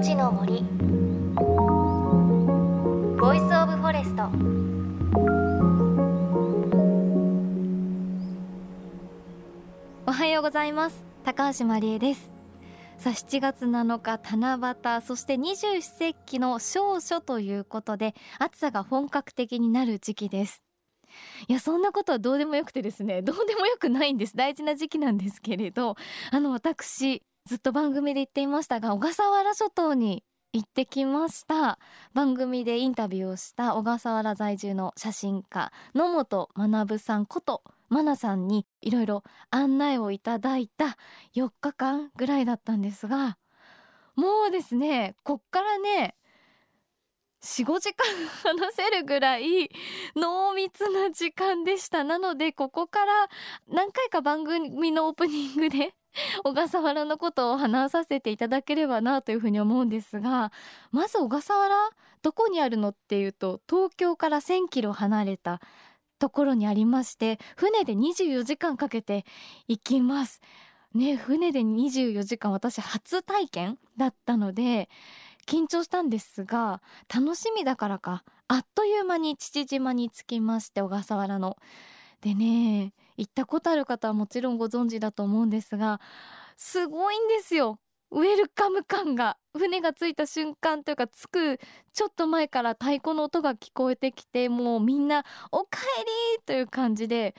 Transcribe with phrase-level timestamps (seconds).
[0.00, 0.62] 命の森。
[3.20, 4.30] Voice of Forest。
[10.06, 11.04] おはようございます。
[11.22, 12.30] 高橋真理恵です。
[12.96, 20.62] さあ7月7日七夕そして二十四節気の小暑ということで暑さが本格的になる時期です。
[21.46, 24.34] いやそんなことはどうでもよくてですねどうでもよくないんです。
[24.34, 25.96] 大事な時期なんですけれど
[26.30, 31.78] あの私ずっと番組で言っていましたが小笠原諸島に行ってきました。
[32.12, 40.96] 番組でインタビューをした小笠原在住の写真家野本学さんことマナさんにいろいろ案内をいただいた
[41.36, 43.38] 4日間ぐらいだったんですが
[44.16, 46.16] もうですねこっからね
[47.42, 48.06] 45時間
[48.42, 49.70] 話せるぐらい
[50.14, 52.04] 濃密な時間でした。
[52.04, 53.28] なのでここから
[53.68, 55.94] 何回か番組のオープニングで
[56.44, 60.52] 小笠原のことを話させていただければなというふうに思うんですが
[60.90, 61.90] まず小笠原
[62.22, 65.60] どこにあるのっていうと東京から1,000キロ離れた
[66.18, 69.24] ところにありまして船で24時間かけて
[69.68, 70.40] 行きます。
[70.92, 74.88] ね船で24時間私初体験だったので
[75.46, 81.56] 緊張したんですが楽しみだからかあっという間に父島に着きまして小笠原の。
[82.20, 86.00] でね行ったことある方はもちろんご存知だと思うんですが
[86.56, 87.78] すごいんですよ
[88.10, 91.60] ウェルカム感が船が着いた瞬間というか着く
[91.92, 96.04] ちょっと前から太鼓の音が聞こえてきてもうみんな「おかえ
[96.38, 97.34] り!」という感じで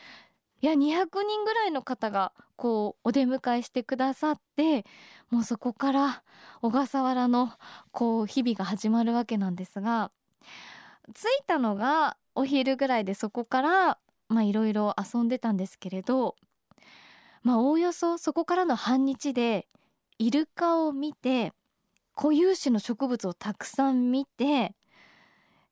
[0.61, 4.85] いや200人ぐらいの方がこうお出迎えしてくださって
[5.31, 6.23] もうそこから
[6.61, 7.51] 小笠原の
[7.91, 10.11] こう日々が始まるわけなんですが
[11.15, 13.97] 着いたのがお昼ぐらいでそこから
[14.31, 16.35] まあいろいろ遊んでたんですけれど
[17.43, 19.67] まあおおよそそこからの半日で
[20.17, 21.53] イルカを見て
[22.15, 24.75] 固有種の植物をたくさん見て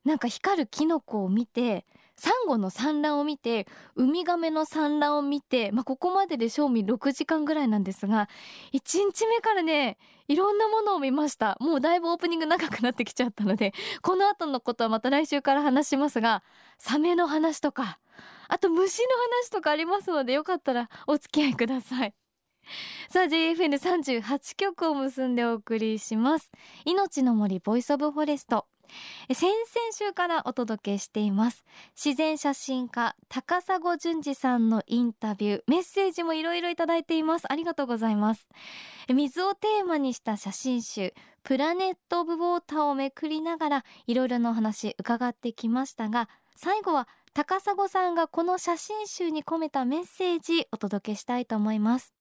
[0.05, 1.85] なんか光るキノコを見て
[2.15, 8.27] サンゴの産卵を見てウミガメの産卵を見て、まあ、ここまでで賞味6時間ぐらいなんですが
[8.73, 9.97] 1日目からね
[10.27, 11.57] いろんなものを見ました。
[11.61, 16.43] もうだいぶオープニング長くなってきちゃったのでこの後のことはまた来週から話しますが
[16.77, 17.99] サメの話とか
[18.49, 19.07] あと虫の
[19.43, 22.13] 話とかありますのでよかったらお付き合いください。
[23.09, 26.51] さあ JFN38 曲を結んでお送りします。
[26.85, 28.65] 命の森 Voice of Forest。
[29.31, 29.53] 先々
[29.91, 31.63] 週からお届けしています。
[31.95, 35.63] 自然写真家高砂淳二さんのインタビュー。
[35.67, 37.51] メッセージもいろいろいただいています。
[37.51, 38.49] ありがとうございます。
[39.13, 52.13] 水をテーマにした写真集プラネットオブウォーターをめくりながらいろいろなお話伺ってきましたが最後は高砂さんがこの写真集に込めたメッセージお届けしたいと思います。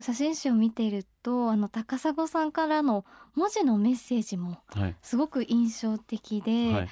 [0.00, 4.58] 写真集を見ているとあの高砂さんからの文字のメッセージも
[5.00, 6.88] すごく印象的で、はい、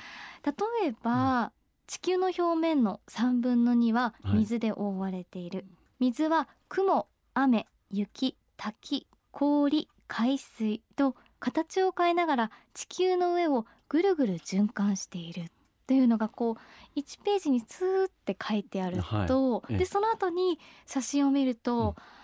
[0.82, 1.50] 例えば、うん、
[1.86, 5.66] 地球の表面の3分の2は水で覆われている、はい、
[6.00, 15.50] 水は雲雨雪滝氷海水と形を変えながら地球の上をぐるぐる循環している
[15.86, 22.14] というのがこう1ページにスーって書いてあると、はい、でその後に写真を見ると、うん。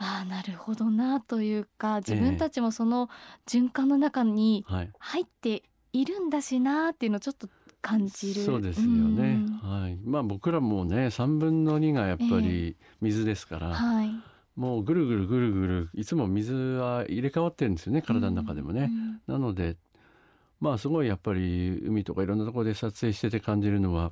[0.00, 3.10] ああなるほどなというか自分たちもその
[3.48, 4.64] 循環の中に
[5.00, 7.48] 入っているんだしなっていうのをちょっと
[7.80, 8.42] 感じる。
[8.42, 9.40] そうですよね。
[9.62, 9.98] はい。
[10.04, 14.10] まあ僕らもね3分の2がやっぱり水ですから、えーはい、
[14.54, 18.90] もうぐるぐるぐるぐるいつも水は入れ替わってるんですよね体の中でもね。
[19.28, 19.76] うん、なので
[20.60, 24.10] まあすごいやっぱり海とかいろんなところで撮影してて感じるのは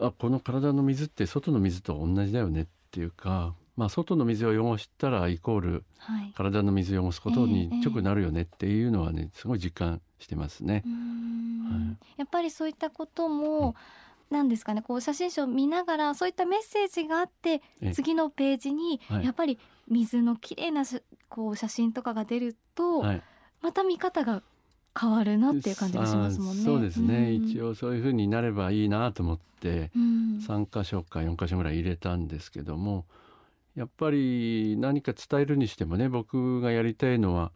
[0.00, 5.84] あこの体の水って外の水と同じだよねっていうかまあ、外の水を汚したらイコール
[6.34, 10.82] 体の水を汚すことに直なるよねっていうのはねすごい実感してますね。
[10.84, 13.76] はい、やっぱりそういったことも、
[14.30, 17.62] なんですかねこう写真集を見ながらそういったメッセージがあって
[17.92, 20.82] 次のページにやっぱり水の綺麗な
[21.28, 23.04] こう写真とかが出ると、
[23.62, 24.42] また見方が
[24.98, 26.64] 変わるなっていう感じがしますもんね。
[26.64, 33.06] そうですね、うん、一応そういう風になればいいなと思って、3箇所か4箇所ぐらい入れたんですけども
[33.76, 37.52] やっぱり何か伝えるにしてもね僕がやりたいのは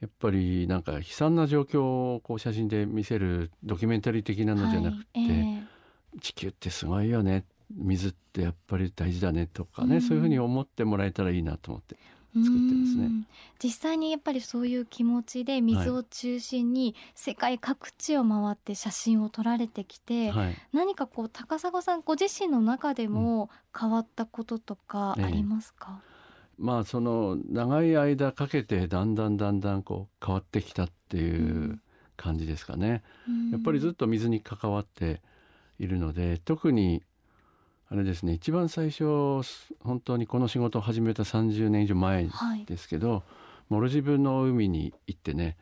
[0.00, 7.44] やっぱりなんか悲惨な状況をこう写真で見せるドキュメンタリー的なのじゃなくて、はいえー、地球ってすごいよね。
[7.74, 11.96] 水ってやっぱり大事だねとかね、うん、そういうふうに思ってもらえたらいいなと思って
[12.34, 13.10] 作ってますね。
[13.62, 26.00] 実際にやっぱりそういう気持ちで水を中心に世界各地を回って写真を撮られてきて、はい、何かこう高砂さんご自身の中でも変わったこととかありますか、
[26.58, 31.80] まあその長い間かけてだんだんだんだんこう変わってきたっていう
[32.16, 33.02] 感じですかね。
[33.50, 35.20] やっぱりずっと水に関わって
[35.78, 37.02] いるので特に
[37.92, 39.04] あれですね一番最初
[39.80, 42.26] 本当にこの仕事を始めた30年以上前
[42.64, 43.22] ですけど、はい、
[43.68, 45.58] モルジブの海に行ってね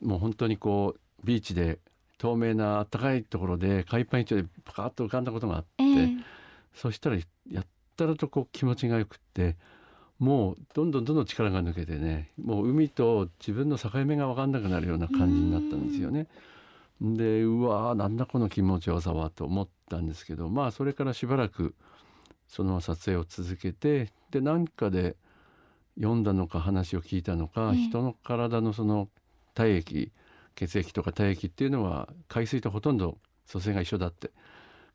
[0.00, 1.80] もう本当にこうビーチで
[2.16, 6.18] 透明な暖かいところで海パン一丁でパカッと浮かんだことがあって、えー、
[6.74, 7.16] そしたら
[7.50, 7.66] やっ
[7.96, 9.56] たらとこう気持ちがよくって
[10.20, 16.28] もうどんどんどんどん力が抜けてねもう海と自分の境目が分かんなくなるような感じになったんですよね。
[17.00, 21.74] でうわーなんだこの気持ちよさはと思ったんですけどまあそれからしばらく
[22.48, 25.16] その撮影を続けてで何かで
[25.96, 29.08] 読んだのか話を聞いたのか、人の体のその
[29.54, 30.12] 体液
[30.54, 33.18] 血液とか体液っていうのは海水とほとんど
[33.50, 34.30] 組成が一緒だって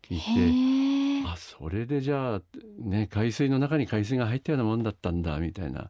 [0.02, 2.42] 聞いてあそれでじゃあ
[2.80, 5.90] ね海水の中に海水が入ったようなもんだったんだみたいな。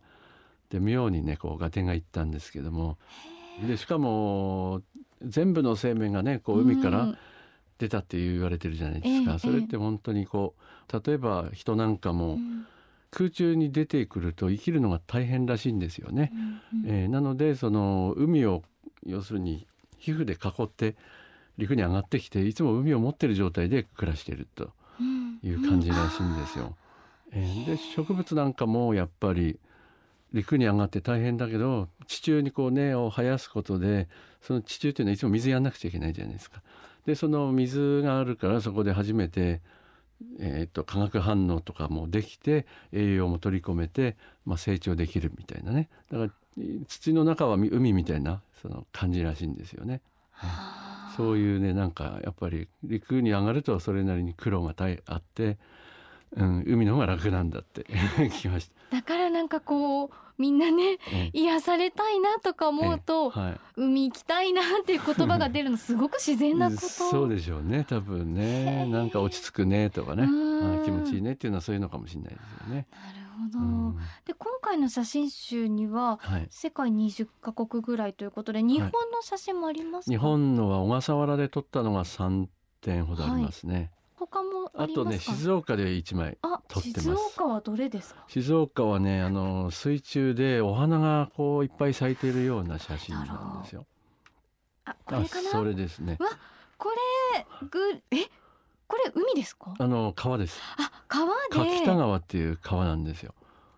[0.69, 2.97] で妙にねこう合点がいったんですけども。
[3.67, 4.81] でしかも
[5.23, 7.15] 全部の生命がねこう海から
[7.77, 12.37] 出たって言われてるじゃないですか、それって本当にこう例えば人なんかも、
[13.13, 16.31] 空中に出てくると生きるのが大変らしいんですよね。
[16.73, 18.63] うんうん、えー、なのでその海を
[19.05, 19.67] 要するに
[19.97, 20.95] 皮膚で囲って
[21.57, 24.71] 陸に上がってきていつも海を持ってる状態で暮らしていると
[25.43, 26.75] いう感じらしいんですよ。
[27.33, 27.41] うん。
[27.41, 29.59] うん、えー、で植物なんかもやっぱり
[30.33, 34.07] 陸に上がって大変だけど地中にこう根を生やすことで
[34.41, 36.61] その地中っていうのはいつも水やんなくちゃいけないじゃないですか。
[37.05, 39.61] でその水があるからそこで初めて、
[40.39, 44.15] えーと、化学反応とかもできて栄養も取り込めて、
[44.45, 46.31] まあ、成長できるみたいなねだから
[46.87, 50.01] 土の中は海みたいなその感じらしいんですよね。
[51.15, 54.73] そういうねなんかやっぱり陸に上がるとそれなりに苦労が
[55.05, 55.57] あって、
[56.35, 57.83] うん、海の方が楽なんだって。
[58.17, 58.97] 聞きました。
[58.97, 60.97] だからなんかこうみんなね、
[61.31, 66.81] 癒されたいなとか思うと、はい、海行きたいなっていう言葉が出るのすごく自然なこと。
[66.81, 68.87] そうでしょうね多分ね。
[68.87, 70.27] なんか落ち着くねとかね。
[70.83, 72.87] 気持ちいいねっていうのはそういうのかもしれないですよね。
[72.91, 73.95] なるほど、うん、
[74.25, 82.47] で今回の写真集には、はい、世界20カ国ぐらいということで日本の写真もありますか、はい、日本のは小笠原で撮ったのが3
[82.81, 83.91] 点ほどありますね。
[84.27, 86.37] 他もあとね静岡で一枚
[86.67, 87.01] 撮ってます。
[87.01, 88.23] 静岡はどれですか？
[88.27, 93.85] 静岡はねあの水中でお花がこういっぱい咲いているような写真なんですよ。
[94.85, 95.49] あこれかな？
[95.51, 96.17] それですね。
[96.19, 96.27] わ
[96.77, 97.79] これぐ
[98.11, 98.29] え
[98.87, 99.73] これ海ですか？
[99.77, 100.59] あの川です。
[100.77, 101.33] あ川で。
[101.51, 103.33] 柿田川っていう川なんですよ。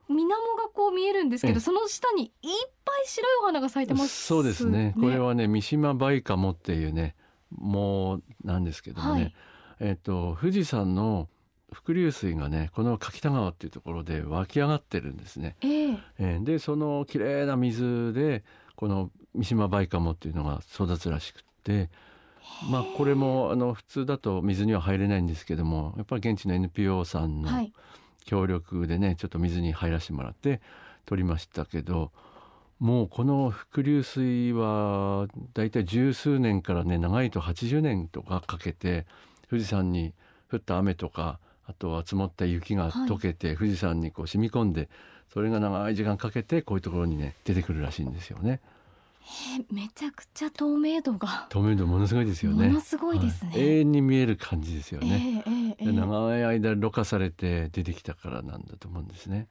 [0.07, 2.29] 水面がこう見えるんですけどその下にいっ
[2.85, 4.93] ぱい白いお花が咲いてます、ね、そうですね。
[4.99, 7.15] これはね三島バイカモっていうね
[7.49, 9.35] もうなんですけどもね、はい
[9.79, 11.27] えっと、富士山の
[11.71, 15.55] 伏流水がねこの柿田川っていうところで湧き上がってるんですね。
[15.61, 18.43] えー、えー、でそのきれいな水で
[18.75, 21.89] この三島バイカモっていうのが育つらしくって
[22.69, 27.49] まあこれもあの普通だと水には入れないんですけどもやっぱり現地の NPO さんの
[28.23, 30.61] 協力でね、はい、ちょっと水に入らせてもらって
[31.05, 32.11] 取りましたけど
[32.79, 39.05] もうこの伏流水はだいたい十数年からね長いと80年とかかけて
[39.49, 40.13] 富士山に
[40.51, 44.89] 降った雨とかあとは積もった雪が溶けて、富士山にこう染み込んで
[45.33, 48.61] それが長い時間かけてこういうところにね出てくるらしいんですよね。
[49.71, 52.67] めちゃくちゃ透明度が透明度ものすごいですよね。
[52.67, 55.43] ものすごいですね、はい、永遠に見える感じですよね。
[55.47, 59.47] えーえー、長い間ろ過されて出てきたからなんだと思うんですね。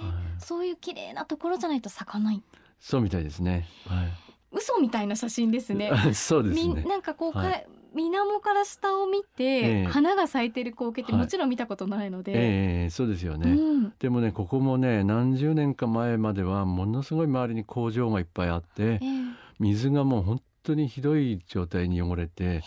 [0.00, 2.42] はい、そういう綺麗なところじゃないと咲かない。
[2.80, 3.68] そうみたいですね。
[3.86, 4.08] はい。
[4.52, 5.90] 嘘みたいな写真ですね。
[6.14, 6.84] そうですね。
[6.84, 22.62] なんかこう、はい、水面から下を見て、えー、花が咲いてる光景ってもちろん見たことないので、はい、えー、そうですよね、うん、でもねここもね何十年か前まではものすごい周りに工場がいっぱいあって、えー、水がもう本当にひどい状態に汚れて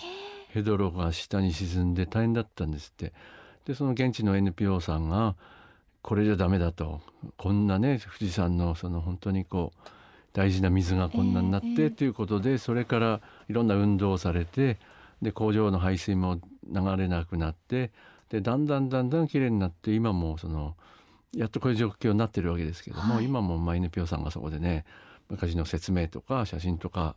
[0.49, 3.13] ヘドロが下に沈んで大変だったんですって。
[3.65, 5.35] でその現地の NPO さんが
[6.03, 7.01] これじゃダメだと。
[7.35, 9.89] こんなね富士山のその本当にこう
[10.35, 14.77] 大事な水がこんなになって、ということでそれからいろんな運動をされて
[15.21, 17.91] で工場の排水も流れなくなって
[18.29, 20.75] でだんだんだんだんきれいになって今もその
[21.33, 24.83] やっとこういう状況になってるわけですけども、はい、今もマイネピオさんがそこでね
[25.29, 27.15] 昔の説明とか写真とか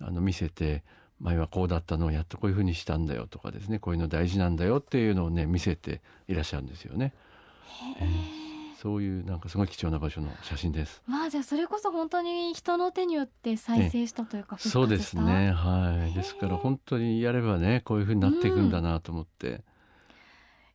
[0.00, 0.82] あの見せて
[1.20, 7.12] 前はこうだったのをやっとこういうふうにしたんだよとかですねこういうの大事なんだよっていうのをね見せていらっしゃるんですよね。
[8.00, 8.04] え。
[8.44, 8.47] ー
[8.80, 11.02] そういうなんかすごい貴重な場所の写真です。
[11.04, 15.50] まあじゃあそれこそ本当に人の手によって再生したというか、ね、そうですね。
[15.50, 16.14] はい。
[16.14, 19.62] ですから本当にやればねこういうふうになっていくんだなと思って。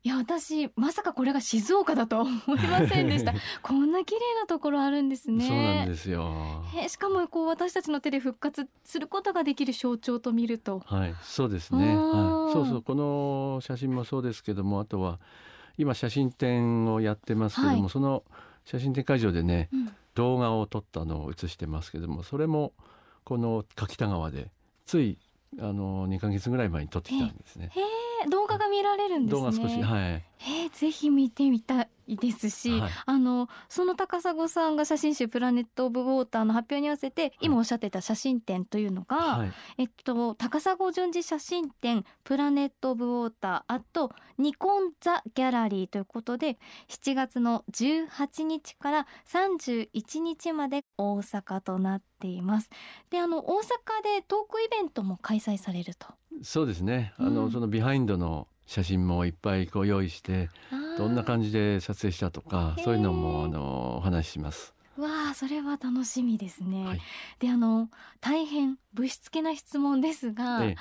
[0.02, 3.32] いや私まさかこれが静岡だと思いませんでした。
[3.62, 5.48] こんな綺麗なところあるんですね。
[5.48, 6.62] そうなんですよ。
[6.76, 10.82] えしかもこう私たちの手で復活することができる象徴と見ると。
[10.84, 11.14] はい。
[11.22, 15.20] そうですね、はい、そうそうこの写真もそうですけどもあとは
[15.76, 18.22] 今写真展をやってますけども、はい、その
[18.64, 22.72] 写真展会場でね、うん、動画を撮ったのを写してますけどもそれも
[23.24, 24.50] この柿田川で
[24.86, 25.18] つい
[25.58, 27.70] あの2か月ぐらい前に撮ってきたんですね。
[27.72, 27.84] へえ
[28.30, 29.40] 動画が見られるんですね。
[29.40, 30.22] 動画少しはい。
[30.46, 52.68] えぜひ見てみたいですし、はい、あのその高砂さんが写真集プラネットオブウォーターの発表に合わせて、今おっしゃってた写真展というのが、はい、えっと高砂順次写真展プラネットオブウォーターあとニコンザギャラリーということで7月の18日から31日まで大阪となっています。
[53.08, 53.64] であの大阪
[54.02, 56.08] でトークイベントも開催されると。
[56.42, 57.12] そうですね。
[57.18, 60.48] あの、うん、そのビハインドの写真もいっぱいこう用意して
[60.96, 64.74] どんな感じで撮影したとかそういうのもあのお話しします。
[64.96, 66.84] わあそれは楽しみですね。
[66.84, 67.00] はい、
[67.40, 70.76] であの大変ぶしつけな質問ですが、ええ、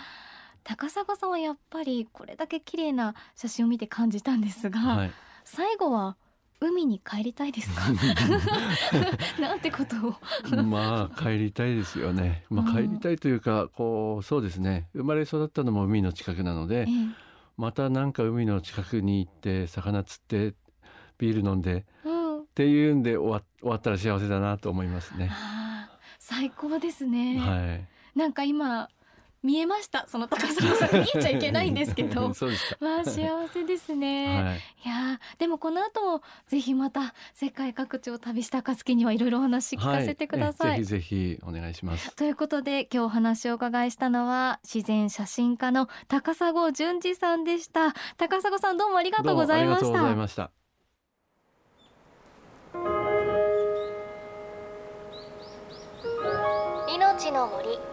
[0.63, 5.11] 高砂さんはやっぱりこれだけ綺麗な写真を見て感じたんですが、はい、
[5.43, 6.15] 最後は
[6.59, 7.81] 海に帰りたいですか？
[9.41, 9.95] なんてこと
[10.55, 10.63] を。
[10.63, 14.87] まあ帰りたいですよね、まあ、帰りたいというか、こうそうですね。
[14.93, 16.91] 生まれ育ったのも海の近くなので、え
[17.57, 20.55] またなんか海の近くに行って魚釣って
[21.17, 25.31] ビール飲んで、うん、っていうんで終わ終わったら幸せだなと思いますね。
[26.19, 27.37] 最高ですね。
[27.39, 27.75] は
[28.15, 28.17] い。
[28.17, 28.89] なんか今
[29.43, 31.01] 見えましたその高砂さん。
[31.01, 32.33] 見えちゃいけないんですけど。
[32.33, 42.15] そうですまあ幸せですね、はい、いやでもこの後もぜひまた世界各地を旅した暁にはいろいろお話聞かせてください、はい、ぜひぜひお願いします。
[42.15, 47.93] ということで今日お話を伺いしたのは自然写真家の高砂淳二さんでした。
[48.17, 49.79] 高砂さんどうもありがとうございま
[50.27, 50.51] した。
[56.87, 57.92] 命の森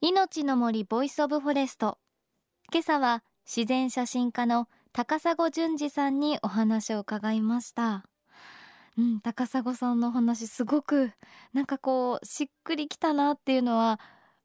[0.00, 1.98] 命の森 Voice of Forest。
[2.72, 8.04] 今朝は自然写真家の高砂淳二さんにお話を伺いました。
[8.96, 11.10] うん、高砂さんのお話すごく
[11.52, 13.98] なんかこうしっくりきたなっていうのは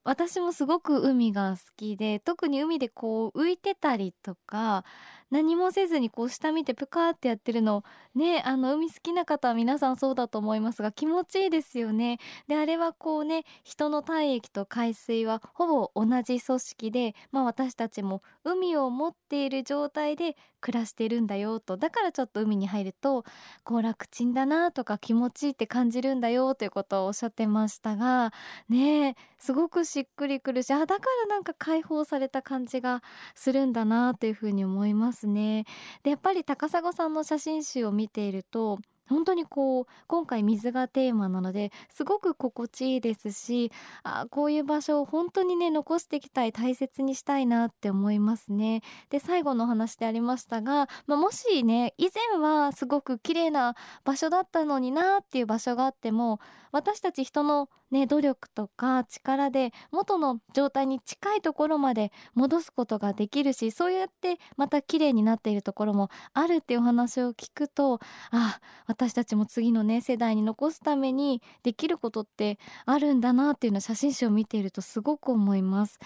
[0.03, 4.85] 私もすごく海が好きで特に海でこう浮いてたりとか
[5.31, 7.83] 何もせずにこう下見てプカーってやってるの。
[8.15, 12.19] ねあの海好きな方は皆さんそうだと思いますが気持ちいいですよね。
[12.47, 21.77] であれはこうね人の体液と海水はほぼ同じ組織で、まあ、私たちも海を持っている状態で暮らしてるんだよと。
[21.77, 23.25] だからちょっと海に入ると
[23.63, 28.31] こう楽ちんだなとか気持ちいいって感じるんだよということをおっしゃってましたが
[28.69, 33.03] ねすごくしっくりくるしあだからなんか解放された感じが
[33.35, 35.12] するんだなというふうに思います。
[35.27, 35.65] ね。
[36.03, 38.79] でやっぱり高砂さんの写真集を見ていると
[39.09, 43.71] 本当にこう今回水がテーマなのですごく心地いいですし
[44.03, 48.81] あこういう場所を本当にね残していきたい大切にしたいなって思いますね。
[49.09, 56.39] で最後の話でありましたが、まあ、もしね以前はすごく綺麗な場所だったのになっていう場所があっても
[56.71, 67.99] 私たち人のね努力とか力で元の状態に近いところまで戻すことができるしそうやってまた綺麗になっているところもあるっていうお話を聞くと
[68.31, 68.59] あ
[68.93, 75.99] 私たちも次のね世代に残すためにできることってあるんだなっていうのを写真集を見ているとすごく思います。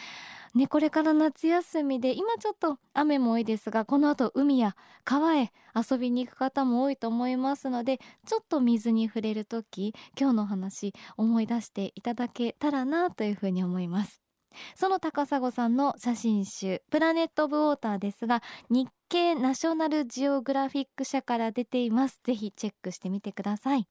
[0.55, 14.26] ね、これから夏休みで今ちょっと雨も多いですがこの後海や川へ遊びに行く方も多いと思いますのでちょっと水に触れる時今日の話思い出していただけたらなというふうに思います
[14.75, 22.19] その高砂さんの写真集「プラネット・オブ・ウォーター」ですが日経ナショナルジオグラフィック社から出ています。
[22.23, 23.87] ぜひチェックしてみてください。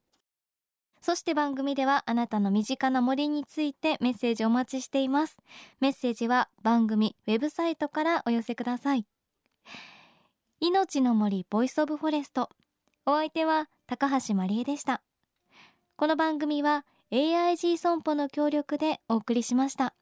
[1.01, 5.37] そして番組ではあなたの身近な森についてメッセージお待ちしています。
[5.79, 9.05] メッセージは番組ウェブサイトからお寄せください。
[10.59, 12.49] 命の森 Voice of Forest。
[13.05, 15.01] お相手は高橋真理恵でした。
[15.95, 19.93] この番組は AIG 損保の協力でお送りしました。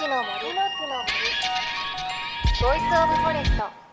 [0.00, 1.04] 命の森の森。
[2.58, 3.89] Voice of Forest。